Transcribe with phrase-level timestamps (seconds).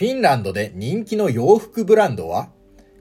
[0.00, 2.48] フィンランドで人気の洋服ブランドは？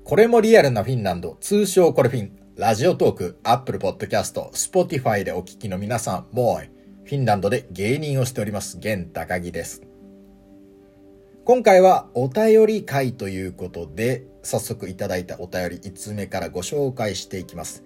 [0.04, 9.82] これもリアルなフィンランド、通称コレフィン、ラジオトーク、アップルポッドキャスト、スポティファイでお聞きの皆さん、もう、フィンランドで芸人をしております、玄高木です。
[11.46, 17.86] 今回はお便り回ということで、早速いただいたお便り5つ目からご紹介していきます。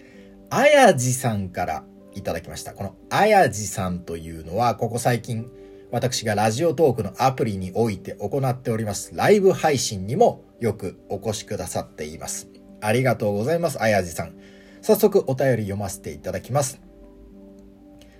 [0.49, 1.83] あやじさんから
[2.15, 2.73] いただきました。
[2.73, 5.51] このあやじさんというのは、ここ最近、
[5.93, 12.49] 私がラジオトークのアプリにおいて行っておりますライブ配信にもよくお越しくださっています。
[12.81, 14.33] ありがとうございます、あやじさん。
[14.81, 16.81] 早速お便り読ませていただきます。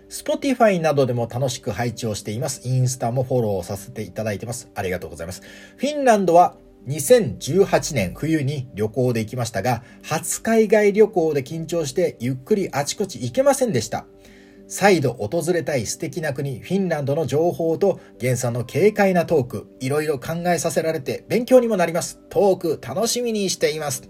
[0.07, 2.61] Spotify などでも楽しく配置をしています。
[2.63, 4.69] インスタもフォローさせていただいてます。
[4.75, 5.41] ありがとうございます。
[5.75, 6.55] フィンランドは
[6.87, 14.05] 2018年冬に旅行で行きましたが、初海外旅行で緊張してゆっくりあちこち行けませんでした。
[14.67, 22.19] 再度訪れたい素敵な国、フィンランドの情報と、原産の軽快なトーク、いろいろ考えさせられて勉強にもなります。
[22.29, 24.09] トーク楽しみにしています。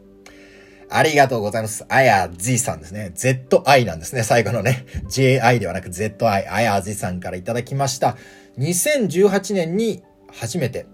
[0.90, 1.85] ありがとうございます。
[1.90, 3.12] あやじさんですね。
[3.15, 4.23] ZI なんですね。
[4.23, 4.85] 最後のね。
[5.10, 6.51] JI ではなく ZI。
[6.51, 8.15] あやじさんからいただきました。
[8.60, 10.85] 2018年に初めて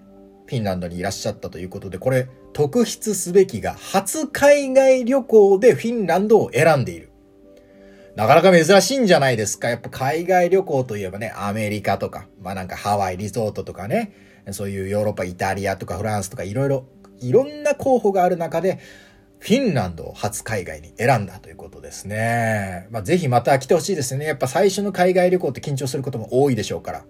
[0.47, 7.08] フィンランドにいらっしゃったということで、これ特筆すべきが初海外旅行でフィンランドを選んでいる。
[8.15, 9.69] なかなか珍しいんじゃないですか。
[9.69, 14.11] やっぱ海外旅行といえばね、アメリカとか、まあなんかハワイリゾートとかね、
[14.51, 16.85] そういうヨーロッパ、イタリアとかフランスとかいろいろ、
[17.21, 18.79] いろんな候補がある中で、
[19.39, 22.88] フィンランドを初海外に選んだということですね。
[22.91, 24.25] まあぜひまた来てほしいですね。
[24.25, 27.05] やっぱ最初の海外旅行って緊張することも多いでしょうから。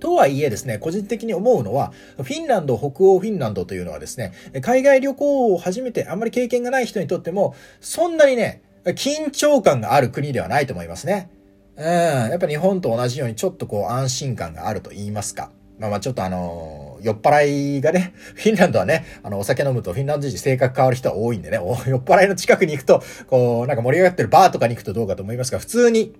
[0.00, 8.60] とはいえですね、個人的に思うのは、フィンランド、北欧フィンランドというのはですね、海外旅行を初めてあんまり経験がない人にとっても、そんなにね、
[8.92, 11.30] 緊張感がある国ではないと思いますね。
[11.76, 11.84] うん。
[11.84, 15.50] やっぱ日本と同じようにちょっとこう安心感があると言いますか。
[15.78, 17.46] まあまあちょっとあのー、酔っ払
[17.78, 26.14] いがね、 フィンランドはね、あの、お酒飲むとフィンランド人性格変わる人は多いんでね、酔っ払いの近くに行くと、こう、なんか盛り上がってるバーとかに行くとどうかと思いますが、普通に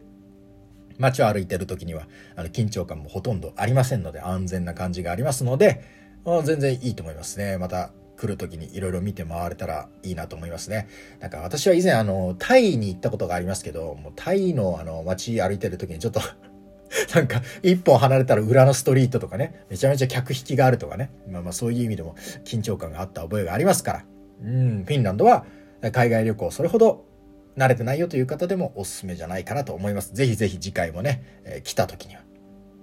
[0.98, 5.82] 街を歩いてる時には、あの、緊張感もほとんどありませんので、安全な感じがありますので、
[6.44, 7.58] 全然いいと思いますね。
[7.58, 10.88] また、来る時にいろいろ見て回れたらいいなと思いますね。
[11.20, 16.20] なんか私は以前あの、タイに行ったことがありますけど、もうタイのあの、街歩いてる時にちょっと
[17.14, 22.14] なんか、一本離れたら裏のストリートとかね、めちゃめちゃ客引きがあるとかね、まあまあそういう意味でも
[22.44, 24.04] 緊張感があった覚えがありますから、
[24.42, 25.44] うん、フィンランドは
[25.92, 27.04] 海外旅行それほど
[27.56, 30.12] 慣れてないよという方でもおすすめじゃないかなと思います。
[30.14, 32.22] ぜひぜひ次回もね、えー、来た時には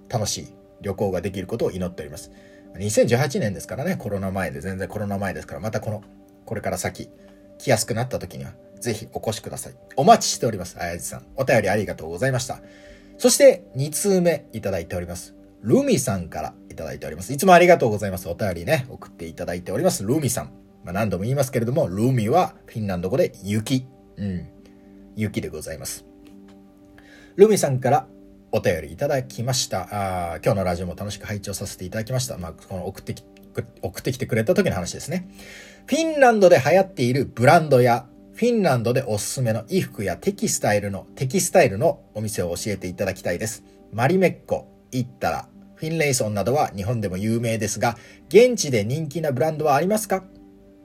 [0.08, 0.48] 楽しい
[0.80, 2.30] 旅行ができることを祈っております。
[2.74, 6.02] 2018年ですからね、コロナ前で、全然コロナ前ですから、またこの、
[6.44, 7.10] これから先、
[7.58, 9.74] 来やすくなった時には、ぜひお越しください。
[9.96, 10.76] お待ちしております。
[10.80, 11.26] あやじさん。
[11.36, 12.60] お便りありがとうございました。
[13.18, 15.34] そして、2通目いただいております。
[15.62, 17.32] ルミさんからいただいております。
[17.32, 18.28] いつもありがとうございます。
[18.28, 20.02] お便りね、送っていただいております。
[20.02, 20.50] ルミさん。
[20.84, 23.86] まあ、何度も言いますけれども、ルミはフィンランド語で雪。
[24.16, 24.48] うん。
[25.14, 26.04] 雪でございます。
[27.36, 28.08] ルミさんから
[28.54, 29.88] お便りいただきました。
[30.34, 32.36] あ今日のラジオも楽しく配置をさせていただきました。
[32.36, 33.24] まあ、この送ってき、
[33.80, 35.26] 送ってきてくれた時の話ですね。
[35.86, 43.64] フィンランドで流行っているブランドや、フィンランドでおすすめの衣服やテキスタイルの、テキスタイルのお店を教えていただきたいです。
[43.90, 47.96] マリメッコ、イッタラ、フィンレイソンなどは日本でも有名ですが、
[48.28, 50.24] 現地で人気なブランドはありますか？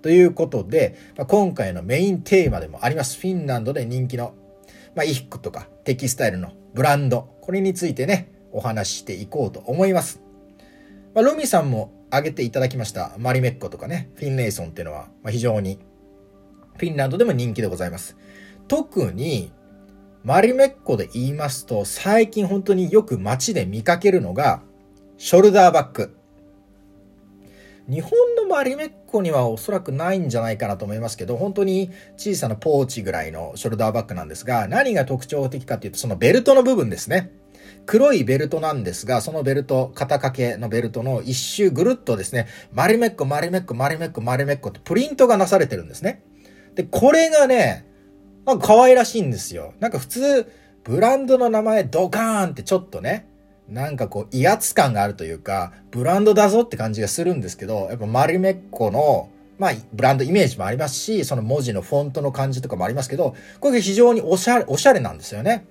[0.01, 3.19] ということで、まあ、今回のメインテーマでもあります。
[3.19, 4.35] フィンランドで人気の、
[4.95, 10.21] まあ、衣服とかテキスタイルのブランド、これについてね、お話ししていこうと思います。
[11.15, 15.79] まあ、ロミさんも挙げていただきましたマリメッコとかね、フィンレイソンっていうのは、ま非常に
[16.75, 18.17] フィンランドでも人気でございます。
[18.67, 19.53] 特に、
[20.25, 24.61] マリメッコで言いますと、最近本当によく街で見かけるのが、
[25.17, 26.16] ショルダーバッグ。
[27.89, 37.31] 日本のマリメッコにはおそらくないんじゃないかなと思いますけど、本当に小さなポーチぐらいのショルダーバッグなんですが、何が特徴的かっていうと、そのベルトの部分ですね。
[37.85, 46.23] 黒いベルトなんですが、そのベルト、肩掛けのベルトの一周ぐるっとですね、マリメッコ、マリメッコ、マリメッコ、マリメッコってプリントがなされてるんですね。
[46.75, 47.85] で、これがね、
[48.45, 49.73] なんか可愛らしいんですよ。
[49.79, 50.51] なんか普通、
[50.83, 53.26] ブランドの名前ドカーンってちょっとね、
[53.69, 59.29] なんかこう威圧感があるというか、ブランドだぞって感じがするんですけど、やっぱ丸めっこの、
[59.59, 65.65] まあ、ブランドイメージもありますし、その文字のフォントの感じとかもありますけど、これ非常におしゃれ、おしゃれなんですよね。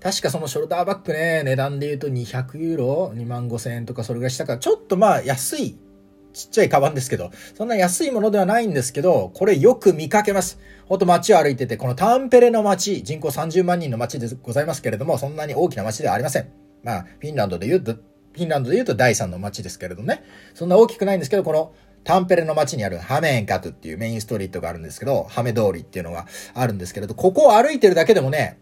[0.00, 5.76] 確かそのショルダーバッグね、値段で言うと200ユーロ ?2 万5千円とかそれぐらいしたから、ちょっとまあ安い、
[6.32, 10.58] ちっちゃいカバンですけど、そんな安いものではないんですけど、これよく見かけます。
[10.86, 16.48] ほんと街を歩いてて、このタンペレの街、人口30万人の街でございますけれども、そんなに大きな街ではありません。
[16.82, 20.24] まあ、フィンランドで言うと、フィンランドで言うと第3の街ですけれどもね。
[20.54, 21.72] そんな大きくないんですけど、この
[22.04, 28.58] タンペレの街にあるハメンカトっていうメインストリートがあるんですけど、ハメ通りっていうのがあるんですけれど、ここを歩いてるだけでもね、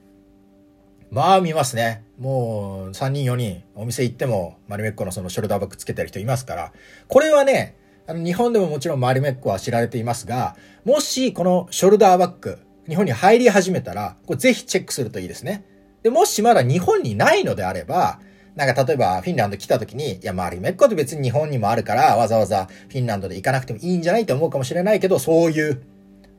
[1.11, 2.05] まあ見ますね。
[2.19, 6.73] もう3人4人お店行ってもマリメッコのそのショルダーバッグつけてる人いますから、
[7.09, 7.77] これはね、
[8.07, 12.59] あの日本でももちろんマリメッコは知られていますが、もしこのショルダーバッグ、
[12.89, 15.65] 日本に入り始めたら、これぜひチェックするといいですね。
[16.03, 18.21] で、もしまだ日本にないのであれば、
[18.55, 25.83] なんか例えばフィンランド来た時に、いや、マリメッコって別に日本にもあるから、わざわざフィンランドで行かなくてもいいんじゃないと思うかもしれないけど、そういう、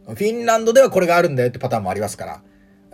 [0.05, 2.41] フィンランドではこれがあるんだよってパターンもありますから、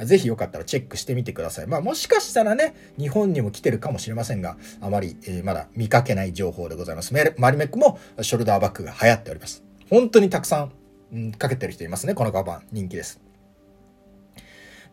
[0.05, 1.67] ぜひよかったらチェックしてみてください。
[1.67, 7.13] まあもしかしたらね、日本にも来てるかもしれませんが、あまり、えー、まだ見かけない情報でございます。
[7.13, 9.63] メマリメックもショルダーバッグが流行っております。
[9.89, 10.71] 本当にたくさん、
[11.13, 12.13] うん、かけてる人いますね。
[12.13, 12.63] このカバン。
[12.71, 13.19] 人気です。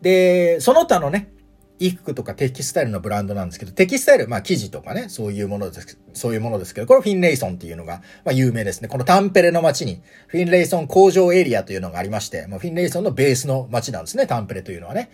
[0.01, 1.31] で、その他のね、
[1.79, 8.87] 衣服とかテキスタイルのブランドなんですけど、テキスタイル、まあ生地とかね、そういうものです、そういうものですけど、これフィンレイソンっていうのが、まあ有名ですね。
[8.87, 15.09] このタンペレの街に、フィンレイソン工場エリアというのがありまして、まあ、フィンレイソンのベースの街なんですね、タンペレというのはね。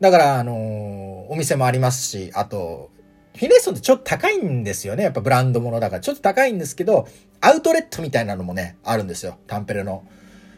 [0.00, 2.90] だから、あのー、お店もありますし、あと、
[3.36, 5.04] フィンレイソンってちょっと高いんですよね。
[5.04, 7.08] やっぱブランドものだから、ちょっと高いんですけど、
[7.40, 9.38] アウトレットみたいなのもね、あるんですよ。
[9.46, 10.04] タンペレの。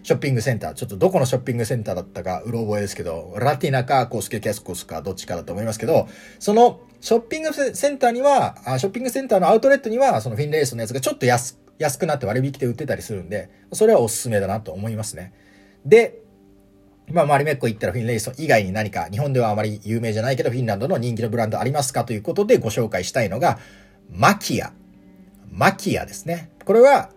[0.06, 0.74] ショッピングセンター。
[0.74, 6.06] ちょっとどこのショッピングセンターだったか、うろ覚えですけど、ラティナかコスケキャスコスかどっちかだと思いますけど、
[6.38, 15.32] そのショッピングセンターには、ショッピングセンターのアウトレットには、そのフィンレースのやつがちょっと安、安くなって割引で売ってたりするんで、それはおすすめだなと思いますね。
[15.84, 16.20] で、
[17.10, 23.58] まあ、マリメッコ行ったらフィンレイソン以外に何か日本ではあまり有名じゃないけどフィンランドの人気のブランドありますかということでご紹介したいのが、
[24.08, 24.72] マキア。
[25.50, 26.50] マキアですね。
[26.64, 27.10] これは、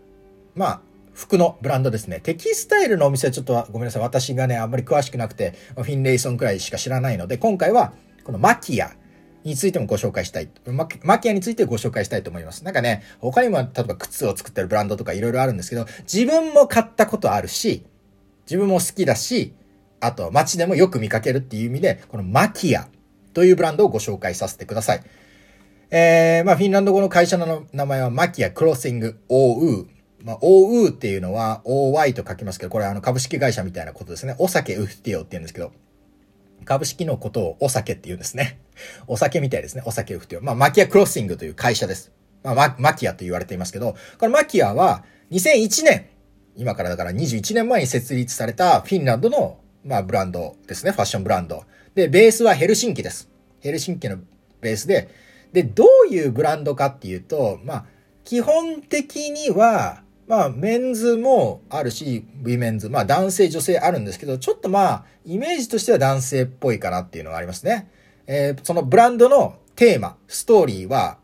[0.55, 0.81] まあ、
[1.19, 2.21] 服のブランドですね。
[2.21, 4.01] テキスタイルのお店はちょっとごめんなさい。
[4.01, 7.91] 私がね、あんまり詳しくなくて、フィンレイソンくらいしか知らないので、今回は
[8.23, 8.91] このマキア
[9.43, 10.49] についてもご紹介したい。
[11.03, 12.63] マキアについてご紹介したいと思います。
[12.63, 17.85] なんかね、他にも例えば靴を作ってるブランドとかいろいろあるんですけど、自分も買ったことあるし、
[18.45, 19.53] 自分も好きだし、
[19.99, 22.87] あと街でもよく見かけるっていう意味で、このマキア
[23.33, 25.03] というブランドをご紹介させてください。
[25.91, 34.35] えー、まあフィンランド語の会社の名前はマキアクロッシング OU まあ、OU っていうのは OY と書きますけど、これあの株式会社みたいなことですね。
[34.37, 35.71] お酒ウフティオって言うんですけど、
[36.65, 38.59] 株式のことをお酒って言うんですね。
[39.07, 39.83] お酒みたいですね。
[39.85, 40.43] お酒ウフティオ。
[40.43, 42.11] まあ、マキアクロッシングという会社です。
[42.43, 46.07] まあ、ママキアと言われていますけど、このマキアは2001年、
[46.55, 50.91] 今からだから21年前に設立されたフィンランドの、まあ、ブランドですね。
[50.91, 51.63] ファッションブランド。
[51.95, 53.29] で、ベースはヘルシンキです。
[53.61, 54.17] ヘルシンキの
[54.61, 55.09] ベースで、
[55.53, 57.85] で、どういうブランドかっていうと、まあ、
[58.23, 67.89] 基本的には、まあ、メンズもあるし、ウィメンズ、まあ、男性、女性あるんですけど、ちょっとまあ、イメージとしては男性っぽいかなっていうのがありますね。
[68.27, 71.17] えー、そのブランドのテーマ、ストーリーは、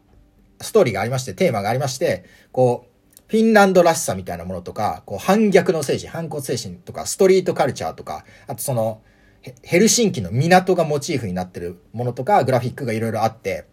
[0.60, 9.04] ストーリーがありまして、テーマがありまして、こう、フィンランドらしさみたいなものとか、こう、反逆の精神、反骨精神とか、ストリートカルチャーとか、あとその、
[9.62, 13.66] ヘルシンキの港がモチーフになってるものとか、グラフィックがいろいろあって、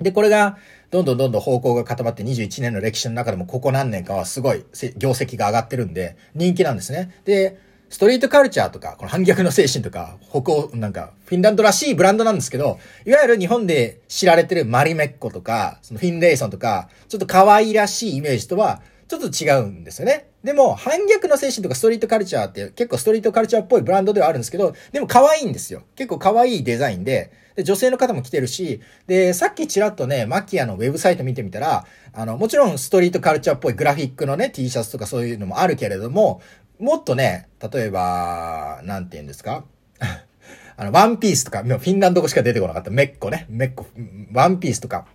[0.00, 0.58] で、これが、
[0.90, 4.64] どんどんどんどん方向が固まって21年の歴史の中でもここ何年かはすごい
[4.96, 7.20] 業績が上がってるんで、人気なんですね。
[7.24, 20.28] で、ストリートカルチャーとか、この反逆の精神とか、北欧、なんか、フィンランドらしいブランドなんですけど、いわゆる日本で知られてるマリメッコとか、そのフィンレイソンとか、ちょっと可愛らしいイメージとは、ちょっと違うんですよね。
[20.42, 25.82] でも、反逆の精神とかストリートカルチャーって結構ストリートカルチャーっぽいブランドではあるんですけど、でも可愛いんですよ。
[25.94, 36.40] 結構可愛いデザインで、で、女性の方も来てるし、で、さっきちらっとね、マキアのウェブサイト見てみたら、あの、もちろんストリートカルチャーっぽいグラフィックのね、T シャツとかそういうのもあるけれども、
[36.78, 39.64] もっとね、例えば、なんて言うんですか？
[40.78, 42.90] あの、ワンピースとか、フィンランド語しか出てこなかった。
[42.90, 43.46] メッコね。
[43.48, 43.86] メッコ、
[44.34, 45.06] ワンピースとか。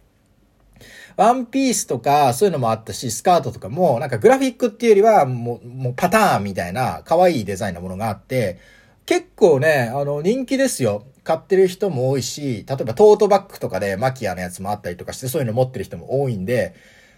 [1.17, 8.59] ワンピースとか、そういうのもあったし、スカートとかも、なんかグラフィックっていうよりは、もう、もうパターンみたいな、可愛いデザインのものがあって、
[9.05, 11.05] 結構ね、あの、人気ですよ。
[11.23, 16.73] 買ってる人も多いし、例えばトートバッグとかでマキアのやつもあったりとかして、そういうの持ってる人も多いんで、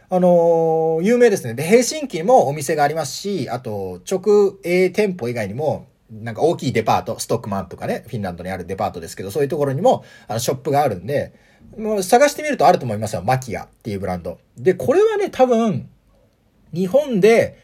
[0.09, 1.53] あの、有名ですね。
[1.53, 5.87] で、ヘルシンキにもお店がありますし、あと、直営店舗以外にも、
[6.21, 11.33] なんか大きいデパート、ストックマンとかね、フィンランドにあるデパートですけど、そういうところにも、あの、ショップがあるんで、
[11.77, 13.23] もう探してみるとあると思いますよ。
[13.23, 14.39] マキアっていうブランド。
[14.57, 15.89] で、これはね、多分、
[16.73, 17.57] 日本で、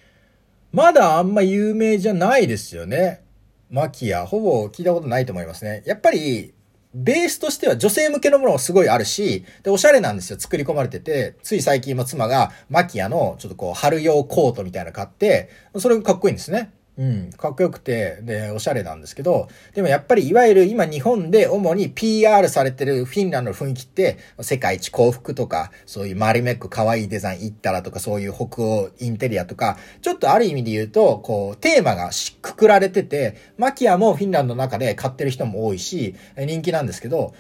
[0.72, 3.24] まだあんま有名じゃないですよね。
[3.70, 5.84] マキア、ほぼ聞いたことないと思いますね。
[5.86, 6.53] やっぱり、
[6.94, 10.39] ベースとしては女性向けのものもすごいあるし、で、おしゃれなんですよ。
[10.39, 16.72] 作り込まれてて、つい最近も妻がマキアのちょっとこう、春用コートみたいなの買って、それがかっこいいんですね。
[17.00, 37.34] うん、かっこよくて、で、おしゃれなんですけど、でもやっぱりいわゆる今日本で主に PR されてるフィンランドの雰囲気って、世界一幸福とか、そういうマリメック可愛いデザイン行ったらとか、そういう北欧インテリアとか、ちょっとある意味で言うと、こう、テーマがしくくられてて、マキアもフィンランドの中で買ってる人も多いし、人気なんですけど、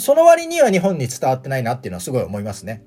[0.00, 2.82] その割には日本に伝わってないなっていうのはすごい思いますね。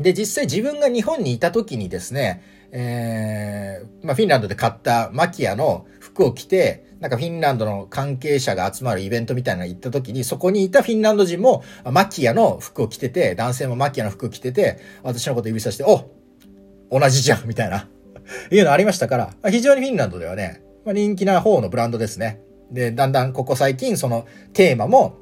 [0.00, 2.42] で、実際自分が日本にいた時にですね、
[2.72, 16.10] えー、まあ、フィンランドで買ったマキアの服を着て、なんかフィンランドの関係者が集まるイベントみたいなの行った時に、そこにいたフィンランド人もマキアの服を着てて、男性もマキアの服を着てて、私のこと指さして、お
[16.90, 17.88] 同じじゃんみたいな、
[18.52, 22.40] いうのありましたから、非常にフィンランドではね、まあ、人気な方のブランドですね。
[22.70, 25.16] で、だんだんここ最近そのテーマも、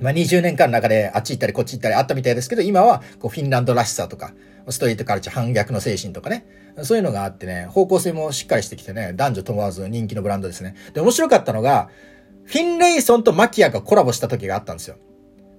[0.00, 4.32] まあ、20年間の中であっち行ったりこっち行ったりあったみたいですけど、今はこうフィンランドらしさとか、
[4.70, 6.46] ストリートカルチャー反逆の精神とかね。
[6.82, 10.76] そういうのがあってね、方向性もしっかりしてきてね、男女問わず人気のブランドですね。
[10.94, 11.88] で、面白かったのが、
[12.44, 14.96] フィンレイソンとマキアがコラボした時があったんですよ。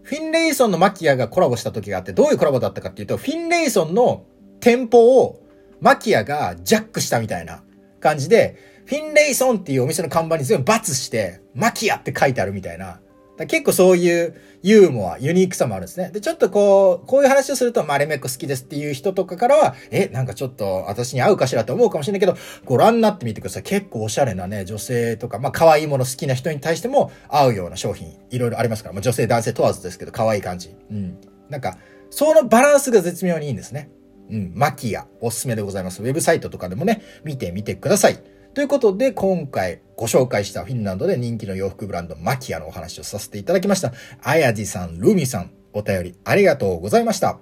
[0.03, 4.25] フィンレイソンのマキアがコラボした時があって、どういうコラボだったかっていうと、フィンレイソンの
[4.59, 5.41] 店舗を
[5.81, 7.63] マキアがジャックしたみたいな
[7.99, 13.01] 感じで、フィンレイソンっていうお店の看板に全部バツして、マキアって書いてあるみたいな。
[13.45, 16.11] 結構そういうユーモア、ユニークさもあるんですね。
[16.11, 23.63] で、ちょっとこう、こういう話をすると、マレメッコ好きですっていう人とかからは、え、なんかちょっと私に合うかしらと思うかもしれないけど、ご覧になってみてください。
[23.63, 30.75] 結構おしゃれなね、女性とか、まあ可愛いもの好きな人に対しても合うような商品、いろいろありますから、まあ女性、男性問わずですけど、可愛い感じ。
[30.91, 31.17] うん。
[31.49, 31.77] なんか、
[32.09, 33.89] そのバランスが絶妙にいいんですね。
[34.29, 34.51] うん。
[34.55, 36.03] マキア、おすすめでございます。
[36.03, 38.19] ウェブサイトとかでもね、見てみてください。
[38.59, 43.93] ということで、今回ご紹介したフィンランドで人気の洋服ブランドマキアのお話をさせていただきました。
[44.21, 47.39] あやじさん、ルミさん、お便りありがとうございました。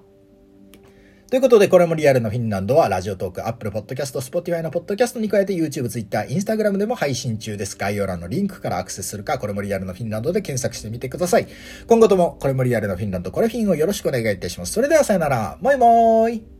[1.28, 7.76] ということで、これもリアルなフィンランドは、ラジオトーク、アップルポッドキャスト、スポティファイのポッドキャストに加えて、YouTube、Twitter、Instagram でも配信中です。
[7.76, 11.48] 概要欄のリンクからアクセスするか、これもリアルなフィンランドで検索してみてください。
[11.88, 14.72] 今後とも、これもリアルなフィンランド、これフィンをよろしくお願いいたします。
[14.72, 16.57] それではさよなら、もいもーい。